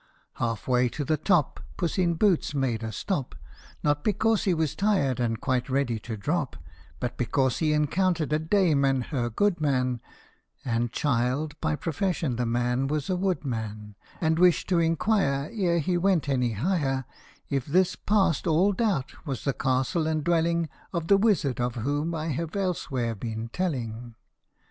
[0.01, 0.49] 51 PUSS IN BOOTS.
[0.61, 3.35] Half way to the top Puss in Boots made a stop
[3.83, 6.55] Not because he was tired and quite ready to drop,
[6.99, 10.01] But because he encountered a dame and her goodman
[10.65, 15.97] And child by profession the man was a woodman And wished to inquire Ere he
[15.99, 17.05] went any higher
[17.51, 22.15] If this past all doubt was the castle and dwelling Of the wizard of whom
[22.15, 24.15] I have elsewhere been telling.